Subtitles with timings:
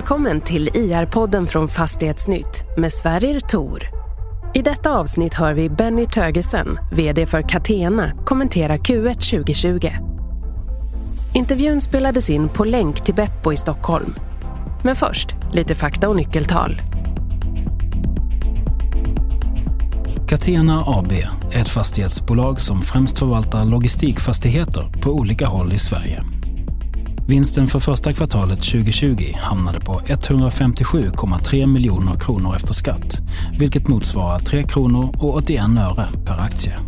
[0.00, 3.82] Välkommen till IR-podden från Fastighetsnytt med Sverrir Tor.
[4.54, 9.88] I detta avsnitt hör vi Benny Tögesen, VD för Catena, kommentera Q1 2020.
[11.34, 14.14] Intervjun spelades in på länk till Beppo i Stockholm.
[14.82, 16.82] Men först, lite fakta och nyckeltal.
[20.28, 21.12] Catena AB
[21.52, 26.24] är ett fastighetsbolag som främst förvaltar logistikfastigheter på olika håll i Sverige.
[27.30, 33.20] Vinsten för första kvartalet 2020 hamnade på 157,3 miljoner kronor efter skatt,
[33.58, 36.78] vilket motsvarar 3 kronor och 81 öre per aktie.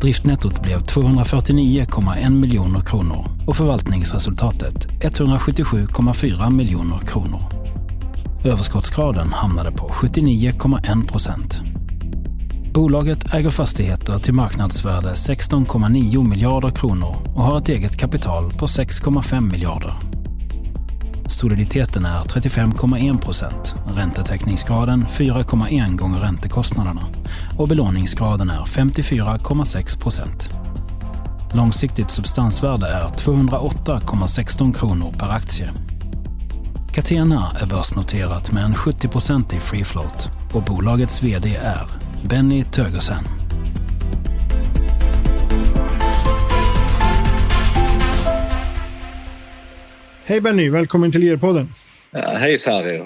[0.00, 7.42] Driftnettot blev 249,1 miljoner kronor och förvaltningsresultatet 177,4 miljoner kronor.
[8.44, 11.62] Överskottsgraden hamnade på 79,1 procent.
[12.74, 19.40] Bolaget äger fastigheter till marknadsvärde 16,9 miljarder kronor och har ett eget kapital på 6,5
[19.40, 19.94] miljarder.
[21.26, 27.02] Soliditeten är 35,1 procent, räntetäckningsgraden 4,1 gånger räntekostnaderna
[27.58, 30.50] och belåningsgraden är 54,6 procent.
[31.54, 35.70] Långsiktigt substansvärde är 208,16 kronor per aktie.
[36.94, 43.24] Catena är börsnoterat med en 70-procentig free float och bolagets VD är Benny Tögersen.
[50.24, 51.66] Hej Benny, välkommen till IR-podden.
[52.10, 53.02] Ja, hej Sari,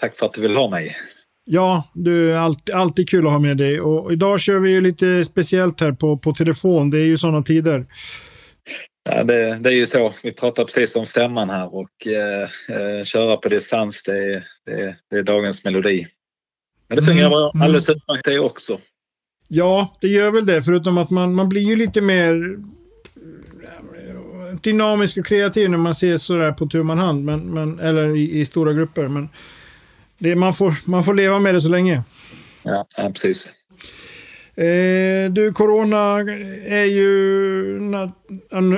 [0.00, 0.96] tack för att du vill ha mig.
[1.44, 3.80] Ja, du är alltid, alltid kul att ha med dig.
[3.80, 6.90] Och idag kör vi ju lite speciellt här på, på telefon.
[6.90, 7.86] Det är ju sådana tider.
[9.10, 10.12] Ja, det, det, är ju så.
[10.22, 15.16] Vi pratar precis om stämman här och eh, eh köra på distans det, det, det
[15.16, 16.06] är dagens melodi.
[16.90, 17.62] Men det fungerar mm.
[17.62, 18.80] alldeles utmärkt det också.
[19.48, 20.62] Ja, det gör väl det.
[20.62, 22.58] Förutom att man, man blir ju lite mer
[24.60, 27.24] dynamisk och kreativ när man ser sådär på tu man hand.
[27.24, 29.08] Men, men, eller i, i, stora grupper.
[29.08, 29.28] Men
[30.18, 32.02] det, man, får, man får leva med det så länge.
[32.62, 33.54] Ja, ja precis.
[34.54, 36.20] Eh, du, corona
[36.68, 38.10] är ju nat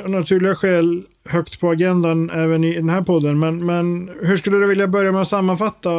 [0.07, 3.39] naturliga skäl högt på agendan även i den här podden.
[3.39, 5.91] Men, men hur skulle du vilja börja med att sammanfatta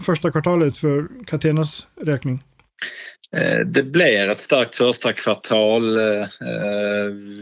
[0.00, 2.42] första kvartalet för Catenas räkning?
[3.36, 5.98] Eh, det blir ett starkt första kvartal.
[5.98, 6.26] Eh,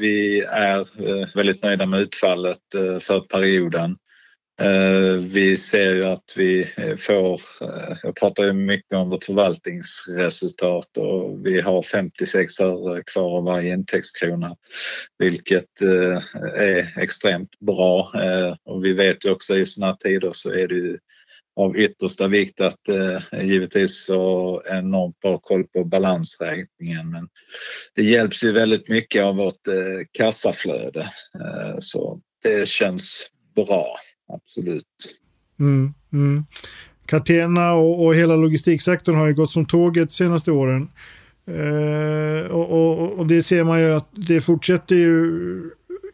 [0.00, 2.58] vi är eh, väldigt nöjda med utfallet
[3.00, 3.96] för perioden.
[4.60, 9.24] Eh, vi ser ju att vi eh, får, eh, jag pratar ju mycket om vårt
[9.24, 14.56] förvaltningsresultat och vi har 56 öre kvar av varje intäktskrona
[15.18, 15.82] vilket
[16.56, 18.12] är extremt bra
[18.64, 20.98] och vi vet ju också i sådana tider så är det ju
[21.56, 27.10] av yttersta vikt att eh, givetvis ha enormt bra koll på balansräkningen.
[27.10, 27.28] Men
[27.94, 33.86] det hjälps ju väldigt mycket av vårt eh, kassaflöde eh, så det känns bra,
[34.34, 34.84] absolut.
[35.60, 36.44] Mm, mm.
[37.06, 40.88] Catena och, och, hela logistiksektorn har ju gått som tåget de senaste åren.
[41.46, 45.32] Eh, och, och, och, det ser man ju att det fortsätter ju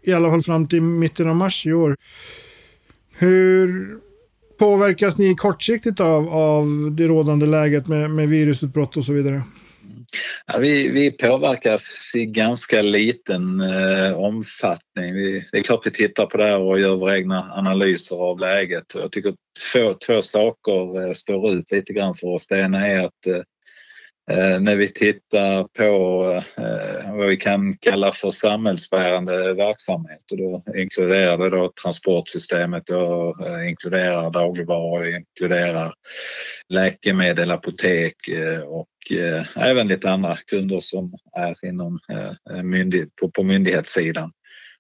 [0.03, 1.97] i alla fall fram till mitten av mars i år.
[3.19, 3.89] Hur
[4.59, 9.43] påverkas ni kortsiktigt av, av det rådande läget med, med virusutbrott och så vidare?
[10.53, 15.15] Ja, vi, vi påverkas i ganska liten eh, omfattning.
[15.15, 18.41] Vi, det är klart vi tittar på det här och gör våra egna analyser av
[18.41, 18.95] läget.
[18.95, 19.35] Jag tycker
[19.73, 22.47] två, två saker eh, står ut lite grann för oss.
[22.47, 23.43] Det ena är att eh,
[24.31, 26.25] Eh, när vi tittar på
[26.59, 33.47] eh, vad vi kan kalla för samhällsbärande verksamhet och då inkluderar det då transportsystemet, och
[33.47, 35.93] eh, inkluderar dagligvaror, inkluderar
[36.69, 38.15] läkemedel, apotek
[38.67, 38.89] och
[39.57, 41.99] även lite andra kunder som är inom
[42.63, 44.33] myndighet, på, på myndighetssidan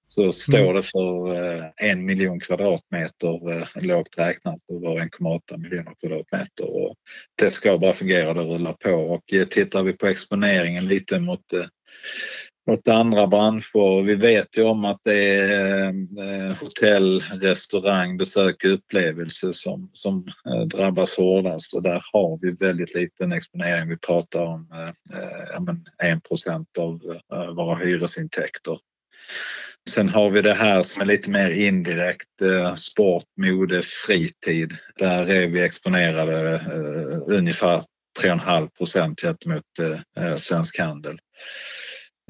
[0.08, 0.74] så står mm.
[0.74, 6.70] det för eh, en miljon kvadratmeter eh, lågt räknat och var 1,8 miljoner kvadratmeter.
[6.70, 6.94] Och
[7.40, 8.90] det ska bara fungera, det rullar på.
[8.90, 11.44] Och eh, tittar vi på exponeringen lite mot
[12.70, 14.02] mot andra branscher.
[14.02, 20.26] Vi vet ju om att det är hotell, restaurang, besök och upplevelse som, som
[20.66, 23.88] drabbas hårdast och där har vi väldigt liten exponering.
[23.88, 24.68] Vi pratar om
[26.02, 27.00] eh, 1 av
[27.56, 28.78] våra hyresintäkter.
[29.90, 34.72] Sen har vi det här som är lite mer indirekt, eh, sport, mode, fritid.
[34.98, 37.82] Där är vi exponerade eh, ungefär
[38.24, 41.18] 3,5 procent gentemot eh, eh, svensk handel.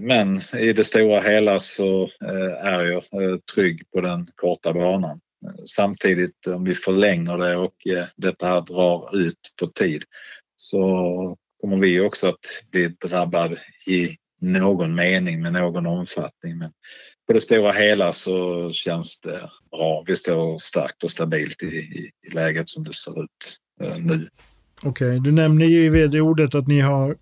[0.02, 5.20] Men i det stora hela så eh, är jag eh, trygg på den korta banan.
[5.76, 7.74] Samtidigt om vi förlänger det och
[8.16, 10.02] detta här drar ut på tid
[10.56, 13.56] så kommer vi också att bli drabbade
[13.86, 16.58] i någon mening med någon omfattning.
[16.58, 16.70] Men
[17.26, 19.40] på det stora hela så känns det
[19.70, 20.04] bra.
[20.06, 24.28] Vi står starkt och stabilt i, i, i läget som det ser ut eh, nu.
[24.82, 25.18] Okej, okay.
[25.18, 27.16] du nämner ju i vd-ordet att ni har,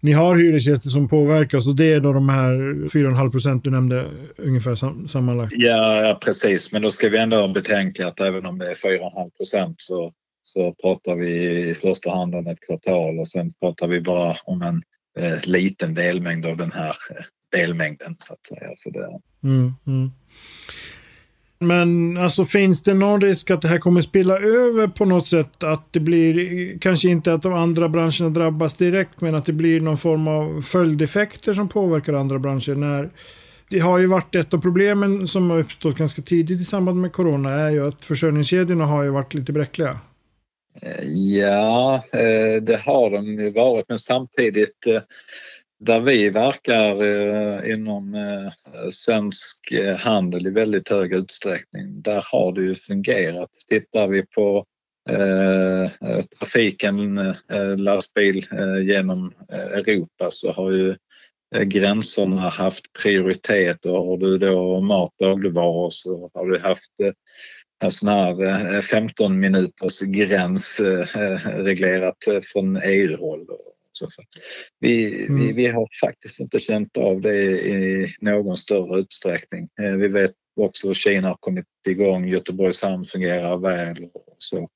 [0.00, 4.06] ni har hyresgäster som påverkas och det är då de här 4,5 procent du nämnde
[4.36, 5.52] ungefär sam sammanlagt?
[5.56, 6.72] Ja, ja, precis.
[6.72, 10.12] Men då ska vi ändå betänka att även om det är 4,5 procent så,
[10.42, 14.62] så pratar vi i första hand om ett kvartal och sen pratar vi bara om
[14.62, 14.82] en
[15.18, 18.70] eh, liten delmängd av den här eh, delmängden så att säga.
[18.74, 19.20] Så det...
[19.48, 20.10] Mm, mm.
[21.58, 25.62] Men alltså finns det någon risk att det här kommer spilla över på något sätt?
[25.62, 29.80] Att det blir, kanske inte att de andra branscherna drabbas direkt, men att det blir
[29.80, 32.74] någon form av följdeffekter som påverkar andra branscher.
[32.74, 33.10] När,
[33.68, 37.12] det har ju varit ett av problemen som har uppstått ganska tidigt i samband med
[37.12, 39.98] corona är ju att försörjningskedjorna har ju varit lite bräckliga.
[41.12, 45.02] Ja, eh, det har de ju varit, men samtidigt eh,
[45.78, 52.52] där vi verkar eh, inom eh, svensk eh, handel i väldigt hög utsträckning, där har
[52.52, 53.50] det ju fungerat.
[53.68, 54.64] Tittar vi på
[55.10, 60.96] eh, eh trafiken eh, lastbil eh, genom eh, Europa så har ju
[61.64, 66.90] gränserna haft prioritet och har du då mat och dagligvaror så har du haft
[67.84, 70.80] en sån här 15 minuters gräns
[71.44, 72.16] reglerat
[72.52, 73.46] från EU-håll
[73.96, 74.22] så
[74.80, 75.40] vi, mm.
[75.40, 79.68] vi, vi har faktiskt inte känt av det i någon större utsträckning.
[79.82, 84.04] Eh, vi vet också att Kina har kommit igång, Göteborgs hamn fungerar väl.
[84.14, 84.68] Och så.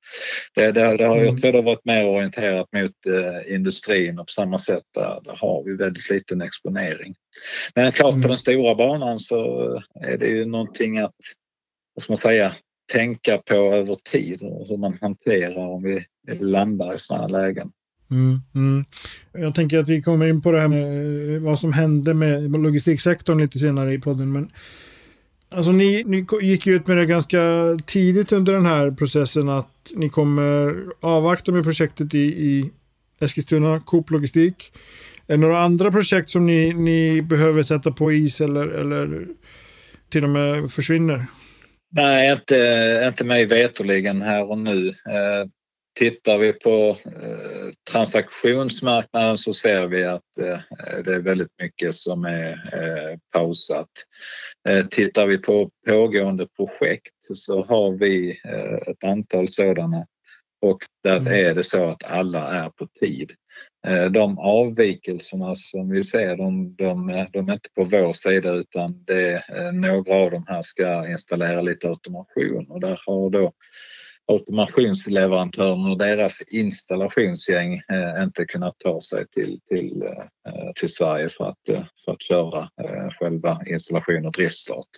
[0.55, 1.27] Det, det, det har, mm.
[1.27, 5.21] Jag tror det har varit mer orienterat mot eh, industrin och på samma sätt där,
[5.25, 7.15] där har vi väldigt liten exponering.
[7.75, 8.23] Men klart mm.
[8.23, 9.71] på den stora banan så
[10.01, 11.15] är det ju någonting att,
[11.95, 12.53] vad ska man säga,
[12.93, 16.05] tänka på över tid hur man hanterar om vi
[16.41, 17.73] landar i sådana lägen.
[18.11, 18.85] Mm, mm.
[19.33, 22.63] Jag tänker att vi kommer in på det här med eh, vad som hände med
[22.63, 24.33] logistiksektorn lite senare i podden.
[24.33, 24.51] Men
[25.49, 27.41] alltså ni, ni gick ju ut med det ganska
[27.87, 32.71] tidigt under den här processen att ni kommer avvakta med projektet i, i
[33.21, 34.73] Eskilstuna, Coop Logistik.
[35.27, 39.27] Är det några andra projekt som ni, ni behöver sätta på is eller, eller
[40.09, 41.27] till och med försvinner?
[41.93, 44.89] Nej, inte, inte mig veterligen här och nu.
[44.89, 45.49] Eh,
[46.01, 50.59] Tittar vi på eh, transaktionsmarknaden så ser vi att eh,
[51.05, 53.91] det är väldigt mycket som är eh, pausat.
[54.69, 60.07] Eh, tittar vi på pågående projekt så har vi eh, ett antal sådana
[60.63, 61.47] och där mm.
[61.47, 63.33] är det så att alla är på tid.
[63.87, 69.05] Eh, de avvikelserna som vi ser de, de, de är inte på vår sida utan
[69.07, 73.53] det är eh, några av de här ska installera lite automation och där har då
[74.31, 80.03] automationsleverantören och deras installationsgäng eh, inte kunnat ta sig till, till,
[80.47, 84.89] eh, till Sverige för att, eh, för att köra eh, själva installation och driftstart.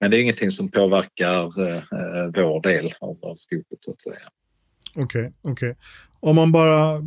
[0.00, 4.00] Men det är ingenting som påverkar eh, eh vår del av, av skopet så att
[4.00, 4.28] säga.
[4.94, 5.70] Okej, okay, okej.
[5.70, 5.74] Okay.
[6.20, 7.02] Om man bara,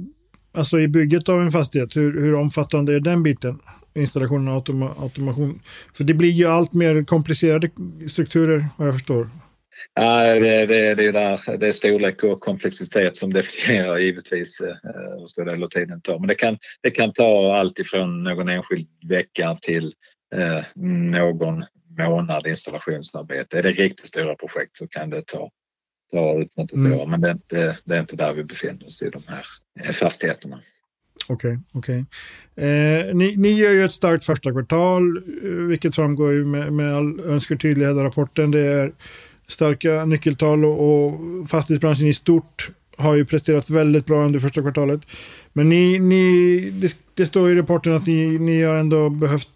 [0.54, 3.60] alltså i bygget av en fastighet, hur, hur omfattande är den biten?
[3.94, 5.60] Installationen och automa automation?
[5.94, 7.70] För det blir ju allt mer komplicerade
[8.10, 9.30] strukturer vad jag förstår.
[9.94, 14.76] Ja, det, det, det, är där, det är storlek och komplexitet som definierar givetvis eh,
[15.20, 16.20] hur stor del av tiden tar.
[16.20, 19.92] Men det kan, det kan ta allt ifrån någon enskild vecka till
[20.36, 21.66] eh, någon
[21.98, 23.60] månad installationsarbete.
[23.60, 25.50] Är det riktigt stora projekt så kan det ta,
[26.12, 26.94] ta ut något mm.
[26.94, 27.06] år.
[27.06, 29.46] Men det är, inte, det är inte där vi befinner oss i de här
[29.80, 30.62] eh, fastigheterna.
[31.28, 32.06] Okej, okej.
[32.56, 36.96] Eh, ni, ni gör ju ett starkt första kvartal, eh, vilket framgår ju med, med
[36.96, 38.52] all önskvärd tydlighet av rapporten.
[38.52, 38.94] Det är
[39.48, 45.02] starka nyckeltal och, och fastighetsbranschen i stort har ju presterat väldigt bra under första kvartalet.
[45.54, 49.50] Men ni, ni, det, det står i rapporten att ni, ni har ändå behövt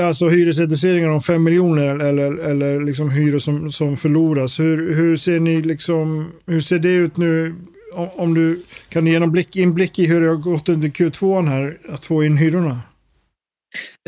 [0.00, 4.60] alltså hyresreduceringar om 5 miljoner eller, eller liksom hyror som, som förloras.
[4.60, 7.54] Hur, hur ser ni liksom, hur ser det ut nu?
[7.94, 11.78] Om, om du kan ge en inblick i hur det har gått under Q2 här,
[11.88, 12.80] att få in hyrorna?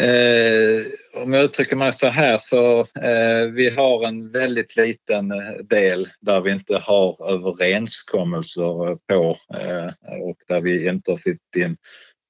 [0.01, 0.87] Eh,
[1.23, 6.09] om jag uttrycker mig så här så eh, vi har en väldigt liten eh, del
[6.21, 11.77] där vi inte har överenskommelser på eh, och där vi inte har fått in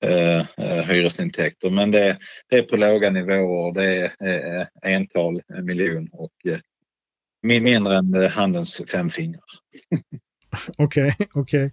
[0.04, 1.70] eh, eh, hyresintäkter.
[1.70, 3.72] Men det, det, är på låga nivåer.
[3.74, 6.58] Det är eh, ental miljon och eh,
[7.42, 9.40] mindre än eh, handens fem fingrar.
[10.78, 11.70] Okej, okej.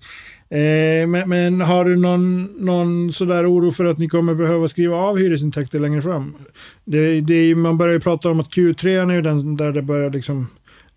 [0.49, 4.67] Okay, eh, men, men, har du någon, någon sådär oro för att ni kommer behöva
[4.67, 6.37] skriva av hyresintäkter längre fram?
[6.85, 10.09] Det, det är, man börjar ju prata om att Q3 är den där det börjar
[10.09, 10.47] liksom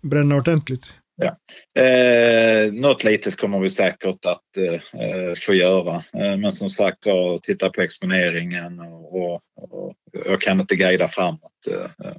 [0.01, 0.91] bränna ordentligt.
[1.17, 1.37] Ja.
[1.81, 5.95] Eh, något litet kommer vi säkert att eh, få göra.
[5.95, 11.07] Eh, men som sagt var, titta på exponeringen och, och, och jag kan inte guida
[11.07, 11.67] framåt.
[11.71, 12.15] Eh, eh,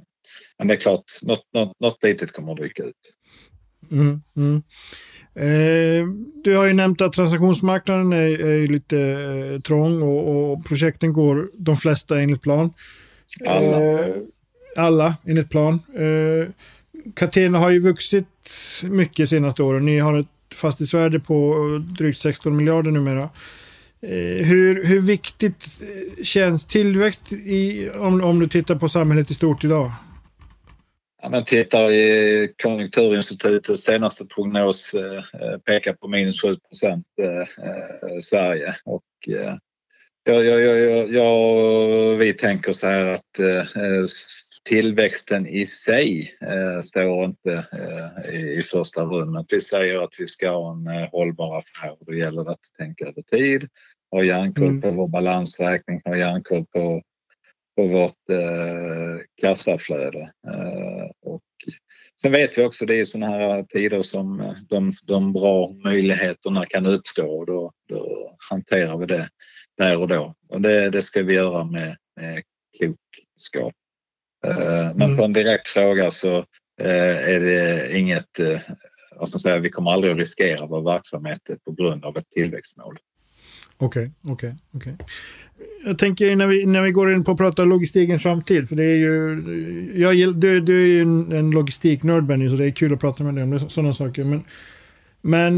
[0.57, 2.95] men det är klart, något, något, något litet kommer att dyka ut.
[3.91, 4.61] Mm, mm.
[5.35, 6.07] Eh,
[6.43, 11.49] du har ju nämnt att transaktionsmarknaden är, är lite eh, trång och, och, projekten går
[11.57, 12.73] de flesta enligt plan.
[13.47, 13.99] Alla.
[13.99, 14.15] Eh,
[14.75, 15.79] alla enligt plan.
[15.95, 16.49] Eh,
[17.13, 18.25] Catena har ju vuxit
[18.83, 19.85] mycket senaste åren.
[19.85, 21.55] Ni har ett fastighetsvärde på
[21.97, 23.29] drygt 16 miljarder numera.
[24.01, 25.67] Eh, hur, hur viktigt
[26.23, 29.91] känns tillväxt i, om, om du tittar på samhället i stort idag?
[31.27, 38.19] Ja, men tittar i Konjunkturinstitutets senaste prognos eh, pekar på minus 7 procent eh, eh,
[38.21, 38.75] Sverige.
[38.85, 39.55] Och, eh,
[40.23, 44.05] jag, jag, jag, jag, vi tänker så här att eh,
[44.69, 49.45] tillväxten i sig eh, står inte eh, i, i första rummet.
[49.51, 51.95] Vi säger att vi ska ha en eh, hållbar affär.
[51.99, 53.69] Då gäller det att tänka över tid,
[54.11, 54.81] ha järnkoll mm.
[54.81, 57.01] på vår balansräkning, ha järnkoll på
[57.77, 60.31] på vårt eh, kassaflöde.
[62.21, 66.65] Sen vet vi också det är sådana här tider som eh, de, de bra möjligheterna
[66.65, 69.29] kan uppstå och då, då hanterar vi det
[69.77, 70.35] där och då.
[70.49, 72.43] Och det, det ska vi göra med, med
[72.77, 73.73] klokskap.
[74.45, 75.17] Eh, men mm.
[75.17, 76.37] på en direkt fråga så
[76.81, 78.39] eh, är det inget,
[79.15, 82.97] vad ska säga, vi kommer aldrig att riskera vår verksamhet på grund av ett tillväxtmål.
[83.79, 84.93] Okej, okay, okej, okay, okej.
[84.93, 85.05] Okay.
[85.85, 88.83] Jag tänker när vi, när vi går in på att prata logistikens framtid, för det
[88.83, 89.43] är ju...
[89.95, 93.23] Jag, du, du är ju en, en logistiknörd Benny, så det är kul att prata
[93.23, 94.23] med dig om sådana saker.
[94.23, 94.43] Men,
[95.21, 95.53] men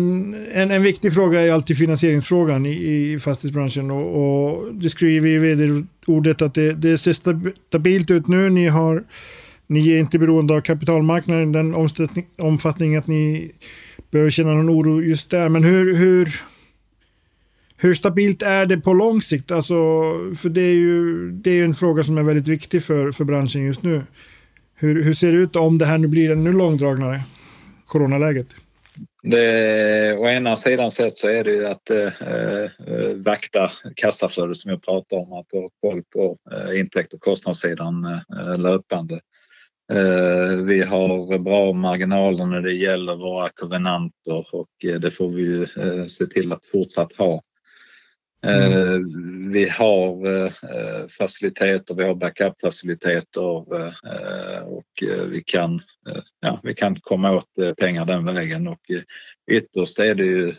[0.54, 3.92] en, en viktig fråga är alltid finansieringsfrågan i, i fastighetsbranschen.
[3.92, 7.14] Och, och det skriver i vd-ordet att det, det ser
[7.70, 8.50] stabilt ut nu.
[8.50, 9.04] Ni, har,
[9.68, 11.90] ni är inte beroende av kapitalmarknaden i den
[12.38, 13.52] omfattning att ni
[14.12, 15.50] behöver känna någon oro just där.
[15.50, 16.30] Men hur, hur
[17.82, 19.52] hur stabilt är det på lång sikt?
[19.52, 19.74] Alltså,
[20.36, 23.66] för det är ju det är en fråga som är väldigt viktig för, för branschen
[23.66, 24.02] just nu.
[24.76, 27.22] Hur, hur ser det ut om det här nu blir ännu långdragnare,
[27.86, 28.48] coronaläget?
[29.24, 32.70] Det, å ena sidan sett så är det ju att eh, eh
[33.26, 38.60] vakta kassaflödet som jag pratar om, att ha koll på eh, intäkt och kostnadssidan eh,
[38.60, 39.20] löpande.
[39.92, 45.62] Eh, vi har bra marginaler när det gäller våra kovenanter och eh, det får vi
[45.62, 47.42] eh, se till att fortsatt ha.
[48.42, 48.72] Mm.
[48.72, 49.00] Eh,
[49.52, 50.52] vi har eh,
[51.18, 55.82] faciliteter, vi har backupfaciliteter eh, och eh, vi kan,
[56.40, 58.82] ja, vi kan komma åt pengar den vägen och
[59.52, 60.54] ytterst är det ju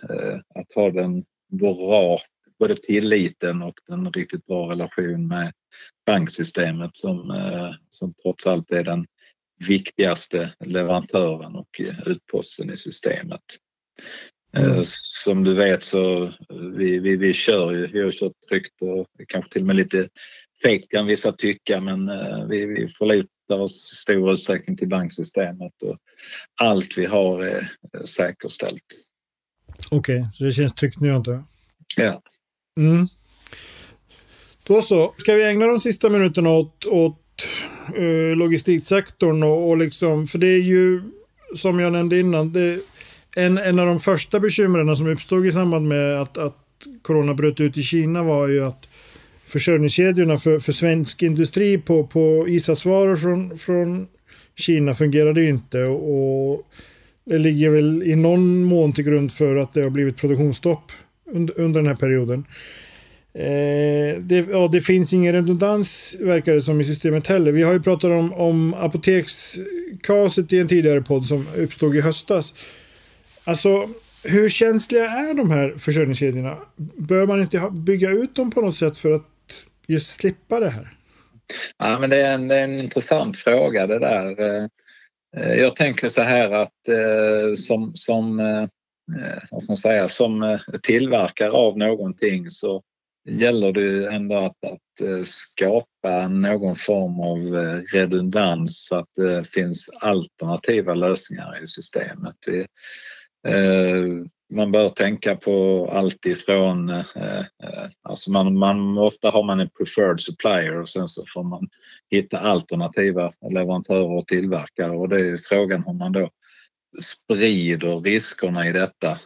[0.54, 2.18] att ha den bra,
[2.58, 5.52] både tilliten och den riktigt bra relation med
[6.06, 7.32] banksystemet som,
[7.90, 9.06] som trots allt är den
[9.68, 13.42] viktigaste leverantören och utposten i systemet.
[14.52, 14.72] Mm.
[14.72, 16.32] Eh, som du vet så
[16.76, 20.08] vi, vi, vi kör ju, vi har kört tryggt och kanske till och med lite
[20.62, 25.82] fegt kan vissa tycka men eh, vi, vi förlitar oss i stor utsträckning till banksystemet
[25.84, 25.96] och
[26.60, 27.70] allt vi har är
[28.04, 28.84] säkerställt.
[29.90, 31.44] Okej, okay, så det känns tryggt nu antar jag?
[31.96, 32.22] Ja.
[32.78, 33.06] Mm.
[34.64, 37.48] Då så, ska vi ägna de sista minuterna åt, åt
[37.98, 41.02] uh, logistiksektorn och, och liksom, för det är ju
[41.56, 42.78] som jag nämnde innan, det
[43.36, 46.56] en, en av de första bekymren som uppstod i samband med att, att
[47.02, 48.88] corona bröt ut i Kina var ju att
[49.46, 54.06] försörjningskedjorna för, för svensk industri på, på ISAS-varor från, från
[54.56, 55.84] Kina fungerade ju inte.
[55.84, 56.66] Och
[57.24, 60.92] det ligger väl i någon mån till grund för att det har blivit produktionsstopp
[61.32, 62.44] under, under den här perioden.
[63.34, 67.52] Eh, det, ja, det finns ingen redundans verkar det som i systemet heller.
[67.52, 72.54] Vi har ju pratat om, om apotekskaset i en tidigare podd som uppstod i höstas.
[73.44, 73.88] Alltså,
[74.24, 76.58] hur känsliga är de här försörjningskedjorna?
[76.96, 79.26] Bör man inte bygga ut dem på något sätt för att
[79.86, 80.96] just slippa det här?
[81.78, 84.40] Ja, men det är en, det är en intressant fråga det där.
[84.40, 84.66] Eh,
[85.36, 88.36] eh, jag tänker så här att eh, som, som,
[89.50, 92.82] vad ska man säga, som tillverkare av någonting så
[93.28, 97.38] gäller det ändå att, att skapa någon form av
[97.94, 102.36] redundans så att det finns alternativa lösningar i systemet.
[103.48, 104.04] Eh,
[104.52, 107.44] man bör tänka på allt ifrån, eh, eh,
[108.02, 111.68] alltså man, man, ofta har man en preferred supplier och sen så får man
[112.10, 116.30] hitta alternativa leverantörer och tillverkare och det är frågan hur man då
[117.02, 119.18] sprider riskerna i detta.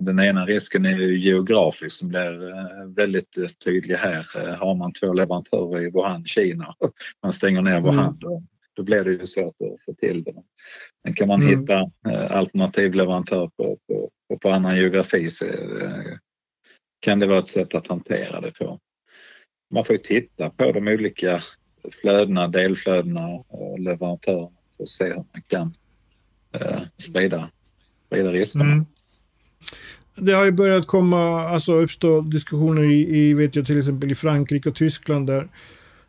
[0.00, 4.26] Den ena risken är ju geografisk som blir väldigt tydlig här.
[4.58, 6.74] Har man två leverantörer i Wuhan, Kina,
[7.22, 10.34] man stänger ner Wuhan, mm då blir det ju svårt att få till det.
[11.04, 11.60] Men kan man mm.
[11.60, 16.16] hitta eh, alternativ leverantör på, på, på, på annan geografi så eh,
[17.00, 18.80] kan det vara ett sätt att hantera det på.
[19.74, 21.40] Man får ju titta på de olika
[22.00, 25.74] flödena, delflödena och leverantörerna för att se hur man kan
[26.52, 27.50] eh, sprida,
[28.06, 28.64] sprida riskerna.
[28.64, 28.86] Mm.
[30.16, 34.14] Det har ju börjat komma, alltså uppstå diskussioner i, i, vet jag till exempel i
[34.14, 35.48] Frankrike och Tyskland där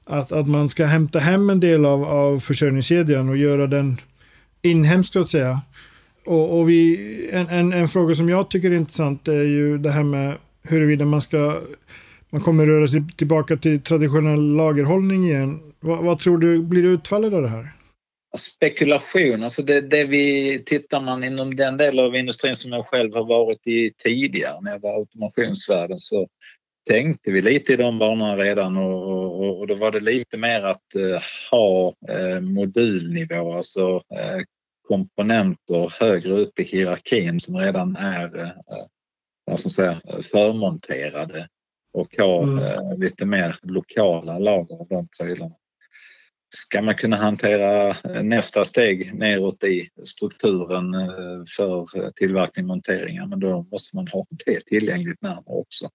[0.06, 4.02] att, att man ska hämta hem en del av, av försörjningskedjan och göra den
[4.62, 5.62] inhemsk så att säga.
[6.26, 7.00] Och, och vi,
[7.34, 11.06] en, en, en, fråga som jag tycker är intressant är ju det här med huruvida
[11.06, 11.62] man ska
[12.30, 15.60] man kommer röra sig tillbaka till traditionell lagerhållning igen.
[15.80, 17.66] Vad, vad tror du blir utfallet av det här?
[18.38, 23.14] Spekulation, alltså det, det, vi tittar man inom den del av industrin som jag själv
[23.14, 26.28] har varit i tidigare när jag var automationsvärlden så
[26.90, 30.64] tänkte vi lite i de banorna redan och, och, och då var det lite mer
[30.64, 31.22] att eh,
[31.52, 34.44] ha eh, modulnivå, alltså eh,
[34.88, 41.48] komponenter högre upp i hierarkin som redan är eh, ska säga, förmonterade
[41.94, 42.58] och ha mm.
[42.60, 45.56] Eh, lite mer lokala lager av de prylarna.
[46.56, 53.28] Ska man kunna hantera eh, nästa steg neråt i strukturen eh, för tillverkning och monteringar,
[53.28, 55.90] men då måste man ha det tillgängligt närmare också.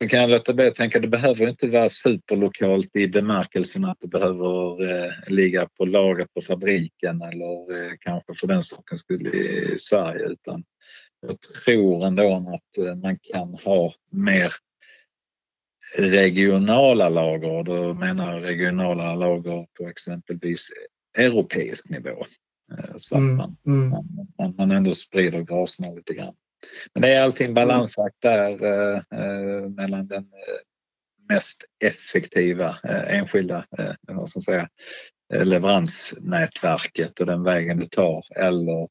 [0.00, 4.00] Sen kan jag låta bli att tänka, det behöver inte vara superlokalt i bemärkelsen att
[4.00, 9.26] det behöver eh, ligga på lagret på fabriken eller eh, kanske för den sakens skull
[9.26, 10.64] i Sverige utan
[11.20, 14.52] jag tror ändå att eh, man kan ha mer
[15.98, 20.68] regionala lager och då menar jag regionala lager på exempelvis
[21.18, 22.26] europeisk nivå.
[22.72, 23.90] Eh, så att mm, man, mm.
[24.38, 26.34] man, man ändå sprider graserna lite grann.
[26.94, 33.14] Men det är alltid en balansakt där eh, eh, mellan den eh, mest effektiva eh,
[33.14, 34.68] enskilda eh, vad ska säga,
[35.34, 38.88] leveransnätverket och den vägen det tar eller,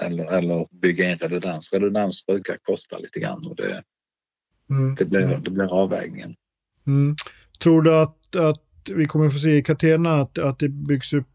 [0.00, 1.72] eller, eller bygga in redundans.
[1.72, 3.82] Redundans brukar kosta lite grann och det,
[4.70, 4.94] mm.
[4.94, 6.34] det, blir, det blir avvägningen.
[6.86, 7.16] Mm.
[7.62, 11.28] Tror du att, att vi kommer få se i Catena att, att det byggs upp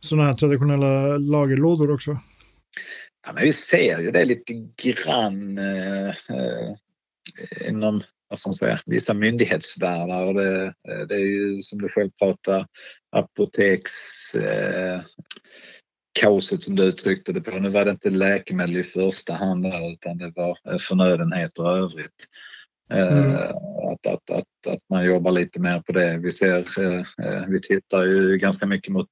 [0.00, 2.18] sådana här traditionella lagerlådor också?
[3.26, 6.74] Ja, men vi ser ju det lite grann eh, eh
[7.68, 10.24] inom vad ska man säga, vissa myndighetsvärldar.
[10.24, 12.66] Och det, eh, det är ju som du själv pratar
[13.16, 15.00] apoteks eh,
[16.20, 17.50] kaoset som du uttryckte det på.
[17.50, 21.76] Nu var det inte läkemedel i första hand där, utan det var eh, förnödenheter och
[21.76, 22.28] övrigt.
[22.90, 23.34] Mm.
[23.34, 23.50] Eh,
[23.92, 26.18] att, att, att, att man jobbar lite mer på det.
[26.18, 29.08] Vi ser, eh, vi tittar ju ganska mycket mot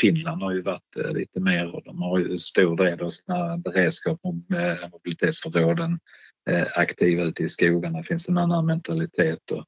[0.00, 4.20] Finland har ju varit lite mer och de har ju stor del av sina beredskap
[4.92, 5.98] mobilitetsförråden
[6.74, 7.98] aktiva ute i skogarna.
[7.98, 9.50] Det finns en annan mentalitet.
[9.52, 9.64] Och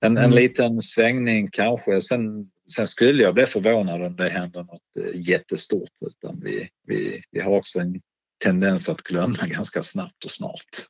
[0.00, 0.36] en, en mm.
[0.36, 2.00] liten svängning kanske.
[2.00, 7.40] Sen, sen skulle jag bli förvånad om det händer något jättestort utan vi, vi, vi
[7.40, 8.00] har också en
[8.44, 10.88] tendens att glömma ganska snabbt och snart.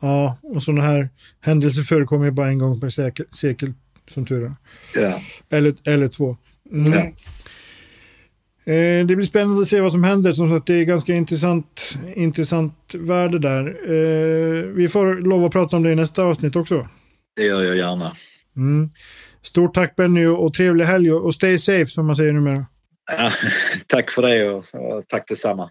[0.00, 1.08] Ja, och sådana här
[1.40, 3.72] händelser förekommer bara en gång per sekel, sekel
[4.10, 4.54] som tur är.
[4.94, 5.20] Ja.
[5.50, 6.36] Eller, eller två.
[6.72, 6.92] Mm.
[6.92, 7.12] Ja.
[8.72, 10.32] Eh, det blir spännande att se vad som händer.
[10.32, 13.66] Som sagt, det är ganska intressant, intressant värde där.
[13.66, 16.88] Eh, vi får lov att prata om det i nästa avsnitt också.
[17.36, 18.14] Det gör jag gärna.
[18.56, 18.90] Mm.
[19.42, 22.66] Stort tack Benny och trevlig helg och stay safe som man säger numera.
[23.10, 23.30] Ja,
[23.86, 25.70] tack för det och, och tack detsamma.